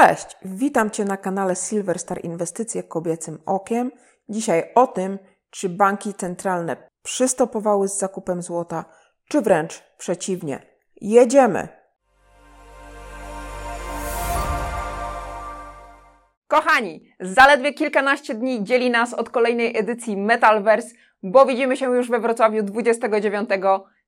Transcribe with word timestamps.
Cześć, 0.00 0.36
witam 0.44 0.90
Cię 0.90 1.04
na 1.04 1.16
kanale 1.16 1.56
Silver 1.56 1.98
Star 1.98 2.24
Inwestycje 2.24 2.82
Kobiecym 2.82 3.38
Okiem. 3.46 3.90
Dzisiaj 4.28 4.64
o 4.74 4.86
tym, 4.86 5.18
czy 5.50 5.68
banki 5.68 6.14
centralne 6.14 6.76
przystopowały 7.02 7.88
z 7.88 7.98
zakupem 7.98 8.42
złota, 8.42 8.84
czy 9.28 9.40
wręcz 9.40 9.82
przeciwnie. 9.98 10.62
Jedziemy! 11.00 11.68
Kochani, 16.48 17.12
zaledwie 17.20 17.72
kilkanaście 17.72 18.34
dni 18.34 18.64
dzieli 18.64 18.90
nas 18.90 19.14
od 19.14 19.30
kolejnej 19.30 19.78
edycji 19.78 20.16
Metalverse, 20.16 20.94
bo 21.22 21.46
widzimy 21.46 21.76
się 21.76 21.96
już 21.96 22.10
we 22.10 22.20
Wrocławiu 22.20 22.62
29 22.62 23.50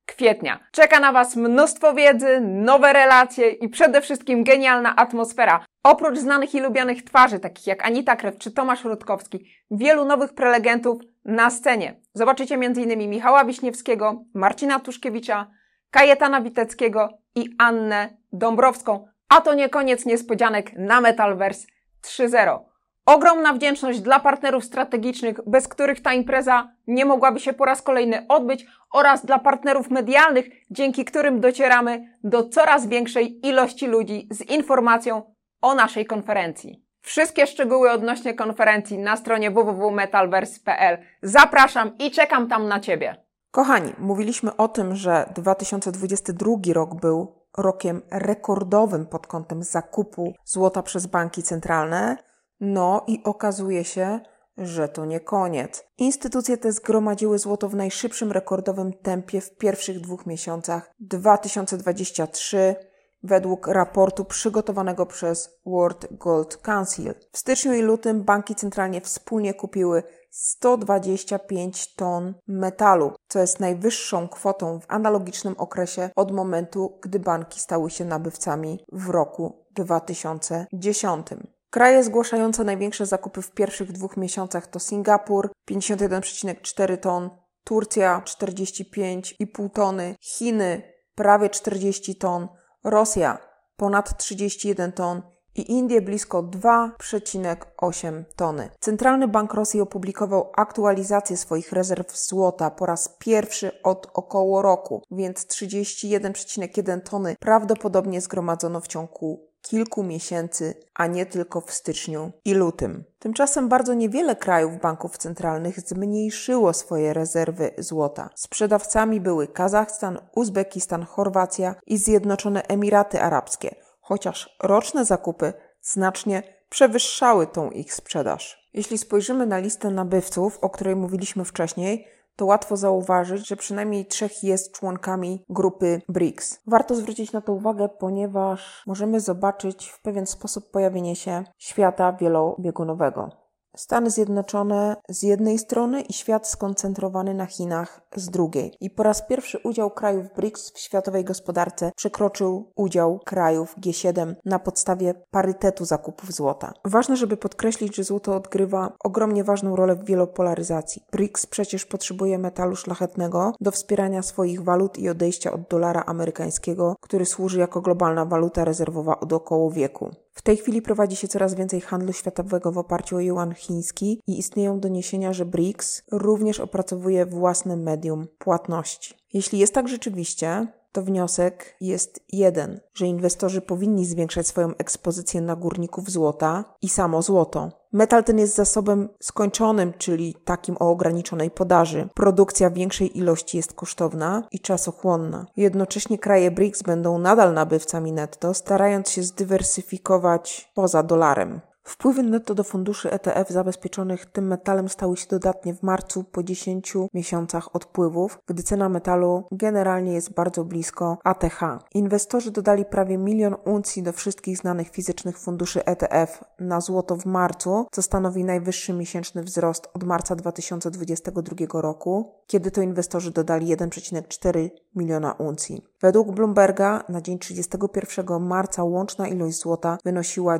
kwietnia. 0.06 0.58
Czeka 0.72 1.00
na 1.00 1.12
Was 1.12 1.36
mnóstwo 1.36 1.94
wiedzy, 1.94 2.40
nowe 2.40 2.92
relacje 2.92 3.50
i 3.50 3.68
przede 3.68 4.00
wszystkim 4.00 4.44
genialna 4.44 4.96
atmosfera. 4.96 5.64
Oprócz 5.82 6.18
znanych 6.18 6.54
i 6.54 6.60
lubianych 6.60 7.04
twarzy, 7.04 7.40
takich 7.40 7.66
jak 7.66 7.86
Anita 7.86 8.16
Krew 8.16 8.38
czy 8.38 8.50
Tomasz 8.50 8.84
Rutkowski, 8.84 9.50
wielu 9.70 10.04
nowych 10.04 10.34
prelegentów 10.34 10.98
na 11.24 11.50
scenie. 11.50 12.00
Zobaczycie 12.14 12.54
m.in. 12.54 13.10
Michała 13.10 13.44
Wiśniewskiego, 13.44 14.24
Marcina 14.34 14.80
Tuszkiewicza, 14.80 15.50
Kajetana 15.90 16.40
Witeckiego 16.40 17.08
i 17.34 17.54
Annę 17.58 18.16
Dąbrowską. 18.32 19.06
A 19.28 19.40
to 19.40 19.54
nie 19.54 19.68
koniec 19.68 20.06
niespodzianek 20.06 20.72
na 20.72 21.00
Metalverse 21.00 21.66
3.0. 22.04 22.58
Ogromna 23.06 23.52
wdzięczność 23.52 24.00
dla 24.00 24.20
partnerów 24.20 24.64
strategicznych, 24.64 25.40
bez 25.46 25.68
których 25.68 26.00
ta 26.00 26.12
impreza 26.12 26.68
nie 26.86 27.04
mogłaby 27.04 27.40
się 27.40 27.52
po 27.52 27.64
raz 27.64 27.82
kolejny 27.82 28.26
odbyć, 28.28 28.66
oraz 28.92 29.26
dla 29.26 29.38
partnerów 29.38 29.90
medialnych, 29.90 30.48
dzięki 30.70 31.04
którym 31.04 31.40
docieramy 31.40 32.18
do 32.24 32.48
coraz 32.48 32.86
większej 32.86 33.46
ilości 33.46 33.86
ludzi 33.86 34.28
z 34.30 34.40
informacją 34.40 35.37
o 35.60 35.74
naszej 35.74 36.06
konferencji. 36.06 36.84
Wszystkie 37.00 37.46
szczegóły 37.46 37.90
odnośnie 37.90 38.34
konferencji 38.34 38.98
na 38.98 39.16
stronie 39.16 39.50
www.metalverse.pl. 39.50 40.98
Zapraszam 41.22 41.98
i 41.98 42.10
czekam 42.10 42.48
tam 42.48 42.68
na 42.68 42.80
Ciebie. 42.80 43.16
Kochani, 43.50 43.92
mówiliśmy 43.98 44.56
o 44.56 44.68
tym, 44.68 44.96
że 44.96 45.32
2022 45.34 46.50
rok 46.72 46.94
był 46.94 47.34
rokiem 47.56 48.02
rekordowym 48.10 49.06
pod 49.06 49.26
kątem 49.26 49.62
zakupu 49.62 50.34
złota 50.44 50.82
przez 50.82 51.06
banki 51.06 51.42
centralne. 51.42 52.16
No 52.60 53.04
i 53.06 53.20
okazuje 53.24 53.84
się, 53.84 54.20
że 54.58 54.88
to 54.88 55.04
nie 55.04 55.20
koniec. 55.20 55.84
Instytucje 55.98 56.56
te 56.56 56.72
zgromadziły 56.72 57.38
złoto 57.38 57.68
w 57.68 57.74
najszybszym 57.74 58.32
rekordowym 58.32 58.92
tempie 58.92 59.40
w 59.40 59.56
pierwszych 59.56 60.00
dwóch 60.00 60.26
miesiącach 60.26 60.94
2023 61.00 62.76
według 63.22 63.66
raportu 63.66 64.24
przygotowanego 64.24 65.06
przez 65.06 65.50
World 65.66 66.06
Gold 66.10 66.56
Council. 66.56 67.14
W 67.32 67.38
styczniu 67.38 67.74
i 67.74 67.82
lutym 67.82 68.24
banki 68.24 68.54
centralnie 68.54 69.00
wspólnie 69.00 69.54
kupiły 69.54 70.02
125 70.30 71.94
ton 71.94 72.34
metalu, 72.46 73.12
co 73.28 73.38
jest 73.38 73.60
najwyższą 73.60 74.28
kwotą 74.28 74.80
w 74.80 74.84
analogicznym 74.88 75.54
okresie 75.58 76.10
od 76.16 76.32
momentu, 76.32 76.98
gdy 77.02 77.18
banki 77.18 77.60
stały 77.60 77.90
się 77.90 78.04
nabywcami 78.04 78.84
w 78.92 79.08
roku 79.08 79.66
2010. 79.70 81.26
Kraje 81.70 82.04
zgłaszające 82.04 82.64
największe 82.64 83.06
zakupy 83.06 83.42
w 83.42 83.50
pierwszych 83.50 83.92
dwóch 83.92 84.16
miesiącach 84.16 84.66
to 84.66 84.78
Singapur 84.78 85.50
51,4 85.70 86.98
ton, 86.98 87.30
Turcja 87.64 88.22
45,5 88.26 89.70
tony, 89.70 90.16
Chiny 90.20 90.82
prawie 91.14 91.50
40 91.50 92.16
ton, 92.16 92.48
Rosja 92.84 93.38
ponad 93.76 94.18
31 94.18 94.92
ton 94.92 95.22
i 95.54 95.72
Indie 95.72 96.00
blisko 96.02 96.42
2,8 96.42 98.24
tony. 98.36 98.70
Centralny 98.80 99.28
Bank 99.28 99.54
Rosji 99.54 99.80
opublikował 99.80 100.50
aktualizację 100.56 101.36
swoich 101.36 101.72
rezerw 101.72 102.18
złota 102.18 102.70
po 102.70 102.86
raz 102.86 103.16
pierwszy 103.18 103.82
od 103.82 104.10
około 104.14 104.62
roku, 104.62 105.02
więc 105.10 105.46
31,1 105.46 107.00
tony 107.00 107.36
prawdopodobnie 107.40 108.20
zgromadzono 108.20 108.80
w 108.80 108.88
ciągu 108.88 109.47
kilku 109.70 110.02
miesięcy, 110.02 110.74
a 110.94 111.06
nie 111.06 111.26
tylko 111.26 111.60
w 111.60 111.72
styczniu 111.72 112.32
i 112.44 112.54
lutym. 112.54 113.04
Tymczasem 113.18 113.68
bardzo 113.68 113.94
niewiele 113.94 114.36
krajów 114.36 114.80
banków 114.80 115.18
centralnych 115.18 115.80
zmniejszyło 115.80 116.72
swoje 116.72 117.12
rezerwy 117.12 117.70
złota. 117.78 118.30
Sprzedawcami 118.34 119.20
były 119.20 119.48
Kazachstan, 119.48 120.18
Uzbekistan, 120.34 121.04
Chorwacja 121.04 121.74
i 121.86 121.98
Zjednoczone 121.98 122.62
Emiraty 122.62 123.20
Arabskie, 123.20 123.74
chociaż 124.00 124.56
roczne 124.62 125.04
zakupy 125.04 125.52
znacznie 125.82 126.42
przewyższały 126.68 127.46
tą 127.46 127.70
ich 127.70 127.94
sprzedaż. 127.94 128.68
Jeśli 128.74 128.98
spojrzymy 128.98 129.46
na 129.46 129.58
listę 129.58 129.90
nabywców, 129.90 130.58
o 130.60 130.70
której 130.70 130.96
mówiliśmy 130.96 131.44
wcześniej, 131.44 132.06
to 132.38 132.46
łatwo 132.46 132.76
zauważyć, 132.76 133.48
że 133.48 133.56
przynajmniej 133.56 134.06
trzech 134.06 134.44
jest 134.44 134.72
członkami 134.72 135.44
grupy 135.48 136.02
BRICS. 136.08 136.60
Warto 136.66 136.94
zwrócić 136.94 137.32
na 137.32 137.40
to 137.40 137.52
uwagę, 137.52 137.88
ponieważ 137.88 138.82
możemy 138.86 139.20
zobaczyć 139.20 139.88
w 139.88 140.02
pewien 140.02 140.26
sposób 140.26 140.70
pojawienie 140.70 141.16
się 141.16 141.44
świata 141.58 142.12
wielobiegunowego. 142.12 143.47
Stany 143.78 144.10
Zjednoczone 144.10 144.96
z 145.08 145.22
jednej 145.22 145.58
strony 145.58 146.00
i 146.00 146.12
świat 146.12 146.48
skoncentrowany 146.48 147.34
na 147.34 147.46
Chinach 147.46 148.00
z 148.16 148.30
drugiej. 148.30 148.74
I 148.80 148.90
po 148.90 149.02
raz 149.02 149.22
pierwszy 149.28 149.58
udział 149.58 149.90
krajów 149.90 150.26
BRICS 150.36 150.72
w 150.72 150.78
światowej 150.78 151.24
gospodarce 151.24 151.92
przekroczył 151.96 152.72
udział 152.76 153.20
krajów 153.24 153.74
G7 153.80 154.34
na 154.44 154.58
podstawie 154.58 155.14
parytetu 155.30 155.84
zakupów 155.84 156.32
złota. 156.32 156.72
Ważne, 156.84 157.16
żeby 157.16 157.36
podkreślić, 157.36 157.96
że 157.96 158.04
złoto 158.04 158.36
odgrywa 158.36 158.92
ogromnie 159.04 159.44
ważną 159.44 159.76
rolę 159.76 159.94
w 159.94 160.04
wielopolaryzacji. 160.04 161.02
BRICS 161.12 161.46
przecież 161.46 161.86
potrzebuje 161.86 162.38
metalu 162.38 162.76
szlachetnego 162.76 163.52
do 163.60 163.70
wspierania 163.70 164.22
swoich 164.22 164.64
walut 164.64 164.98
i 164.98 165.08
odejścia 165.08 165.52
od 165.52 165.60
dolara 165.68 166.02
amerykańskiego, 166.06 166.96
który 167.00 167.26
służy 167.26 167.58
jako 167.58 167.80
globalna 167.80 168.24
waluta 168.24 168.64
rezerwowa 168.64 169.20
od 169.20 169.32
około 169.32 169.70
wieku. 169.70 170.10
W 170.38 170.42
tej 170.42 170.56
chwili 170.56 170.82
prowadzi 170.82 171.16
się 171.16 171.28
coraz 171.28 171.54
więcej 171.54 171.80
handlu 171.80 172.12
światowego 172.12 172.72
w 172.72 172.78
oparciu 172.78 173.16
o 173.16 173.20
yuan 173.20 173.54
chiński 173.54 174.20
i 174.26 174.38
istnieją 174.38 174.80
doniesienia, 174.80 175.32
że 175.32 175.44
BRICS 175.44 176.02
również 176.10 176.60
opracowuje 176.60 177.26
własne 177.26 177.76
medium 177.76 178.26
płatności. 178.38 179.14
Jeśli 179.32 179.58
jest 179.58 179.74
tak 179.74 179.88
rzeczywiście, 179.88 180.66
to 180.92 181.02
wniosek 181.02 181.76
jest 181.80 182.20
jeden, 182.32 182.80
że 182.94 183.06
inwestorzy 183.06 183.60
powinni 183.60 184.06
zwiększać 184.06 184.46
swoją 184.46 184.76
ekspozycję 184.76 185.40
na 185.40 185.56
górników 185.56 186.10
złota 186.10 186.64
i 186.82 186.88
samo 186.88 187.22
złoto. 187.22 187.70
Metal 187.92 188.24
ten 188.24 188.38
jest 188.38 188.54
zasobem 188.54 189.08
skończonym, 189.20 189.92
czyli 189.98 190.34
takim 190.44 190.76
o 190.80 190.90
ograniczonej 190.90 191.50
podaży. 191.50 192.08
Produkcja 192.14 192.70
większej 192.70 193.18
ilości 193.18 193.56
jest 193.56 193.72
kosztowna 193.72 194.48
i 194.50 194.60
czasochłonna. 194.60 195.46
Jednocześnie 195.56 196.18
kraje 196.18 196.50
BRICS 196.50 196.82
będą 196.82 197.18
nadal 197.18 197.54
nabywcami 197.54 198.12
netto, 198.12 198.54
starając 198.54 199.10
się 199.10 199.22
zdywersyfikować 199.22 200.70
poza 200.74 201.02
dolarem. 201.02 201.60
Wpływy 201.88 202.22
netto 202.22 202.54
do 202.54 202.64
funduszy 202.64 203.10
ETF 203.10 203.50
zabezpieczonych 203.50 204.26
tym 204.26 204.46
metalem 204.46 204.88
stały 204.88 205.16
się 205.16 205.26
dodatnie 205.30 205.74
w 205.74 205.82
marcu 205.82 206.24
po 206.24 206.42
10 206.42 206.94
miesiącach 207.14 207.76
odpływów, 207.76 208.38
gdy 208.46 208.62
cena 208.62 208.88
metalu 208.88 209.44
generalnie 209.52 210.12
jest 210.12 210.34
bardzo 210.34 210.64
blisko 210.64 211.18
ATH. 211.24 211.60
Inwestorzy 211.94 212.50
dodali 212.50 212.84
prawie 212.84 213.18
milion 213.18 213.56
uncji 213.64 214.02
do 214.02 214.12
wszystkich 214.12 214.58
znanych 214.58 214.90
fizycznych 214.90 215.38
funduszy 215.38 215.84
ETF 215.84 216.44
na 216.60 216.80
złoto 216.80 217.16
w 217.16 217.26
marcu, 217.26 217.86
co 217.92 218.02
stanowi 218.02 218.44
najwyższy 218.44 218.92
miesięczny 218.92 219.42
wzrost 219.42 219.88
od 219.94 220.04
marca 220.04 220.36
2022 220.36 221.80
roku, 221.80 222.34
kiedy 222.46 222.70
to 222.70 222.82
inwestorzy 222.82 223.30
dodali 223.30 223.76
1,4 223.76 224.68
miliona 224.96 225.32
uncji. 225.32 225.84
Według 226.00 226.32
Bloomberga 226.32 227.04
na 227.08 227.20
dzień 227.20 227.38
31 227.38 228.40
marca 228.40 228.84
łączna 228.84 229.28
ilość 229.28 229.60
złota 229.60 229.98
wynosiła 230.04 230.58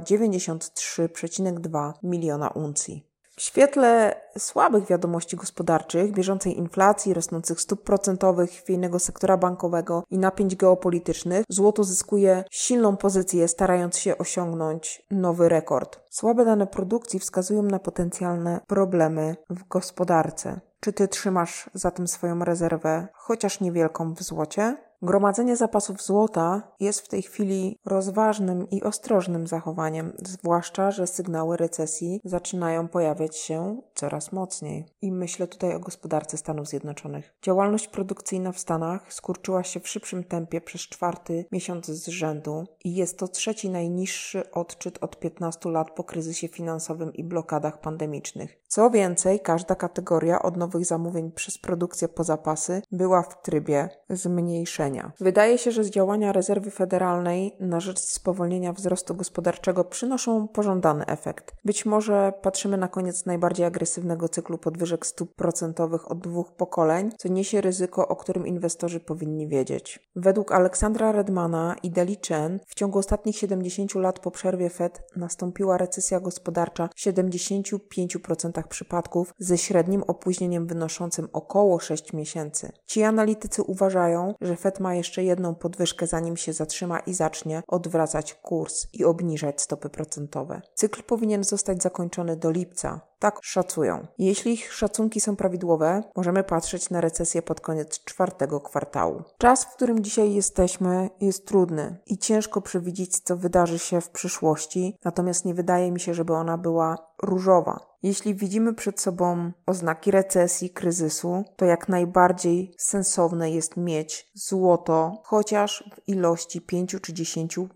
93,2 1.26 1.92
miliona 2.03 2.48
uncji. 2.48 3.09
W 3.38 3.42
świetle 3.42 4.20
słabych 4.38 4.86
wiadomości 4.86 5.36
gospodarczych, 5.36 6.12
bieżącej 6.12 6.59
inflacji, 6.59 7.15
rosnących 7.15 7.60
stóp 7.60 7.82
procentowych, 7.82 8.50
chwiejnego 8.50 8.98
sektora 8.98 9.36
bankowego 9.36 10.04
i 10.10 10.18
napięć 10.18 10.56
geopolitycznych, 10.56 11.44
złoto 11.48 11.84
zyskuje 11.84 12.44
silną 12.50 12.97
pozycję, 12.97 13.48
starając 13.48 13.98
się 13.98 14.18
osiągnąć 14.18 15.06
nowy 15.10 15.48
rekord. 15.48 16.00
Słabe 16.10 16.44
dane 16.44 16.66
produkcji 16.66 17.21
wskazują 17.21 17.62
na 17.62 17.78
potencjalne 17.78 18.60
problemy 18.66 19.36
w 19.50 19.68
gospodarce. 19.68 20.60
Czy 20.80 20.92
ty 20.92 21.09
trzymasz 21.09 21.71
zatem 21.75 22.09
swoją 22.09 22.45
rezerwę, 22.45 23.09
chociaż 23.15 23.60
niewielką 23.60 24.15
w 24.15 24.22
złocie? 24.22 24.77
Gromadzenie 25.03 25.57
zapasów 25.57 26.03
złota 26.03 26.72
jest 26.80 27.01
w 27.01 27.09
tej 27.09 27.22
chwili 27.22 27.78
rozważnym 27.84 28.71
i 28.71 28.83
ostrożnym 28.83 29.47
zachowaniem, 29.47 30.13
zwłaszcza, 30.19 30.91
że 30.91 31.07
sygnały 31.07 31.57
recesji 31.57 32.21
zaczynają 32.25 32.89
pojawiać 32.89 33.36
się 33.36 33.83
coraz 33.95 34.33
mocniej. 34.33 34.86
I 35.03 35.13
myślę 35.13 35.47
tutaj 35.47 35.75
o 35.75 35.80
gospodarce 35.80 36.36
Stanów 36.36 36.69
Zjednoczonych. 36.69 37.34
Działalność 37.42 37.89
produkcyjna 37.89 38.53
w 38.53 38.59
Stanach 38.59 39.13
skurczyła 39.13 39.63
się 39.63 39.81
w 39.81 39.89
szybszym 39.89 40.24
tempie 40.24 40.60
przez 40.60 40.81
czwarty 40.81 41.45
miesiąc 41.53 41.86
z 41.86 42.09
rzędu 42.09 42.65
i 42.84 42.95
jest 42.95 43.19
to 43.19 43.28
trzeci 43.28 43.71
najniższy 43.71 44.51
odczyt 44.51 44.98
od 45.01 45.19
15 45.19 45.71
lat 45.71 45.91
po 45.91 46.04
kryzysie 46.04 46.48
finansowym 46.48 47.13
i 47.13 47.24
blokadach 47.24 47.81
pandemicznych. 47.81 48.59
Co 48.69 48.91
więcej, 48.91 49.41
każda 49.41 49.74
kategoria 49.74 50.42
od 50.42 50.57
nowych 50.68 50.86
zamówień 50.86 51.32
przez 51.32 51.59
produkcję 51.59 52.09
po 52.09 52.24
zapasy 52.24 52.82
była 52.92 53.22
w 53.22 53.42
trybie 53.42 53.88
zmniejszenia. 54.10 55.12
Wydaje 55.20 55.59
się, 55.59 55.70
że 55.72 55.91
działania 55.91 56.32
rezerwy 56.32 56.70
federalnej 56.70 57.56
na 57.60 57.80
rzecz 57.80 57.98
spowolnienia 57.98 58.72
wzrostu 58.72 59.15
gospodarczego 59.15 59.84
przynoszą 59.84 60.48
pożądany 60.48 61.06
efekt. 61.06 61.54
Być 61.65 61.86
może 61.86 62.32
patrzymy 62.42 62.76
na 62.76 62.88
koniec 62.88 63.26
najbardziej 63.26 63.66
agresywnego 63.66 64.28
cyklu 64.28 64.59
podwyżek 64.59 65.06
stóp 65.06 65.34
procentowych 65.34 66.10
od 66.10 66.20
dwóch 66.20 66.53
pokoleń, 66.53 67.10
co 67.18 67.28
niesie 67.28 67.60
ryzyko, 67.60 68.09
o 68.09 68.16
którym 68.16 68.47
inwestorzy 68.47 69.00
powinni 69.00 69.48
wiedzieć. 69.48 70.10
Według 70.16 70.53
Aleksandra 70.53 71.12
Redmana 71.12 71.76
i 71.82 71.91
Deli 71.91 72.16
Chen 72.28 72.60
w 72.66 72.74
ciągu 72.74 72.98
ostatnich 72.98 73.36
70 73.36 73.94
lat 73.94 74.18
po 74.18 74.30
przerwie 74.30 74.71
Fed 74.71 75.03
nastąpiła 75.16 75.78
recesja 75.78 76.21
gospodarcza 76.21 76.88
w 76.97 77.00
75% 77.00 78.62
przypadków 78.68 79.34
ze 79.38 79.59
średnim 79.59 80.03
opóźnieniem 80.03 80.58
wynoszącym 80.66 81.28
około 81.33 81.78
6 81.78 82.13
miesięcy. 82.13 82.72
Ci 82.87 83.03
analitycy 83.03 83.63
uważają, 83.63 84.34
że 84.41 84.57
Fed 84.57 84.81
ma 84.81 84.95
jeszcze 84.95 85.25
jedną 85.25 85.55
podwyżkę, 85.55 86.07
zanim 86.07 86.37
się 86.37 86.53
zatrzyma 86.53 86.99
i 86.99 87.15
zacznie 87.15 87.63
odwracać 87.69 88.34
kurs 88.34 88.87
i 88.93 89.05
obniżać 89.05 89.63
stopy 89.63 89.89
procentowe. 89.89 90.60
Cykl 90.75 91.03
powinien 91.03 91.45
zostać 91.45 91.83
zakończony 91.83 92.37
do 92.37 92.51
lipca. 92.51 93.01
Tak 93.19 93.39
szacują. 93.43 94.07
Jeśli 94.19 94.53
ich 94.53 94.75
szacunki 94.75 95.21
są 95.21 95.37
prawidłowe, 95.37 96.03
możemy 96.16 96.45
patrzeć 96.45 96.91
na 96.91 97.01
recesję 97.01 97.43
pod 97.43 97.60
koniec 97.60 98.05
czwartego 98.05 98.60
kwartału. 98.60 99.22
Czas, 99.39 99.65
w 99.65 99.75
którym 99.75 100.05
dzisiaj 100.05 100.34
jesteśmy, 100.34 101.10
jest 101.21 101.47
trudny 101.47 101.97
i 102.07 102.19
ciężko 102.19 102.60
przewidzieć, 102.60 103.19
co 103.19 103.37
wydarzy 103.37 103.78
się 103.78 104.01
w 104.01 104.10
przyszłości, 104.10 104.99
natomiast 105.05 105.45
nie 105.45 105.55
wydaje 105.55 105.93
mi 105.93 106.01
się, 106.01 106.15
żeby 106.15 106.34
ona 106.34 106.59
była 106.59 106.97
różowa. 107.22 107.87
Jeśli 108.03 108.34
widzimy 108.34 108.74
przed 108.74 109.00
sobą 109.00 109.53
oznaki 109.66 110.10
recesji, 110.10 110.71
kryzysu, 110.71 111.45
to 111.56 111.65
jak 111.65 111.89
najbardziej 111.89 112.74
sensowne 112.78 113.50
jest 113.50 113.77
mieć 113.77 114.30
złoto, 114.34 115.22
chociaż 115.24 115.91
w 115.95 116.09
ilości 116.09 116.60
5 116.60 116.91
czy 117.03 117.12
10% 117.12 117.68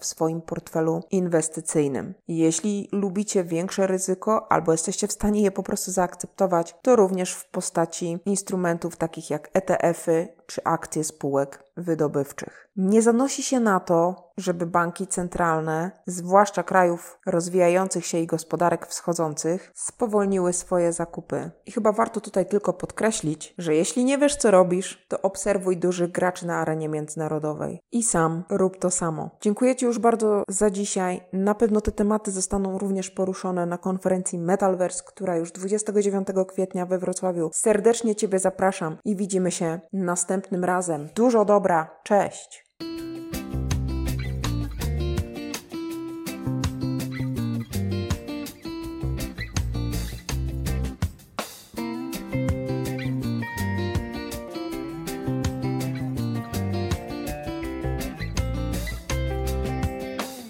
w 0.00 0.06
swoim 0.06 0.42
portfelu 0.42 1.00
inwestycyjnym. 1.10 2.14
Jeśli 2.28 2.88
lubicie 2.92 3.44
większe 3.44 3.86
ryzyko 3.86 4.52
albo 4.52 4.72
jesteście 4.72 5.08
w 5.08 5.12
stanie 5.12 5.42
je 5.42 5.50
po 5.50 5.62
prostu 5.62 5.90
zaakceptować, 5.90 6.74
to 6.82 6.96
również 6.96 7.34
w 7.34 7.50
postaci 7.50 8.18
instrumentów 8.26 8.96
takich 8.96 9.30
jak 9.30 9.50
ETF-y 9.52 10.28
czy 10.46 10.64
akcje 10.64 11.04
spółek 11.04 11.64
wydobywczych. 11.76 12.68
Nie 12.76 13.02
zanosi 13.02 13.42
się 13.42 13.60
na 13.60 13.80
to, 13.80 14.32
żeby 14.36 14.66
banki 14.66 15.06
centralne, 15.06 15.90
zwłaszcza 16.06 16.62
krajów 16.62 17.18
rozwijających 17.26 18.06
się 18.06 18.18
i 18.18 18.26
gospodarek 18.26 18.86
wschodzących, 18.86 19.72
spowolniły 19.74 20.52
swoje 20.52 20.92
zakupy. 20.92 21.50
I 21.66 21.72
chyba 21.72 21.92
warto 21.92 22.20
tutaj 22.20 22.46
tylko 22.46 22.72
podkreślić, 22.72 23.54
że 23.58 23.74
jeśli 23.74 24.04
nie 24.04 24.18
wiesz, 24.18 24.36
co 24.36 24.50
robisz, 24.50 25.06
to 25.08 25.22
obserwuj 25.22 25.76
dużych 25.76 26.12
graczy 26.12 26.46
na 26.46 26.56
arenie 26.56 26.88
międzynarodowej. 26.88 27.80
I 27.92 28.02
sam 28.02 28.44
rób 28.50 28.78
to 28.78 28.90
samo. 28.90 29.30
Dziękuję 29.42 29.76
Ci 29.76 29.84
już 29.86 29.98
bardzo 29.98 30.44
za 30.48 30.70
dzisiaj. 30.70 31.20
Na 31.32 31.54
pewno 31.54 31.80
te 31.80 31.92
tematy 31.92 32.30
zostaną 32.30 32.78
również 32.78 33.10
poruszone 33.10 33.66
na 33.66 33.78
konferencji 33.78 34.38
Metalverse, 34.38 35.02
która 35.06 35.36
już 35.36 35.52
29 35.52 36.28
kwietnia 36.48 36.86
we 36.86 36.98
Wrocławiu. 36.98 37.50
Serdecznie 37.52 38.14
Ciebie 38.14 38.38
zapraszam 38.38 38.96
i 39.04 39.16
widzimy 39.16 39.50
się 39.50 39.80
następnym 39.92 40.64
razem. 40.64 41.08
Dużo 41.14 41.44
dobra. 41.44 42.00
Cześć! 42.04 42.64